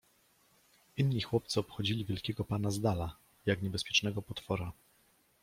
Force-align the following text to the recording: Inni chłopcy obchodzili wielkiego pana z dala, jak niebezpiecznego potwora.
Inni 0.97 1.21
chłopcy 1.21 1.59
obchodzili 1.59 2.05
wielkiego 2.05 2.43
pana 2.45 2.71
z 2.71 2.81
dala, 2.81 3.15
jak 3.45 3.61
niebezpiecznego 3.61 4.21
potwora. 4.21 4.71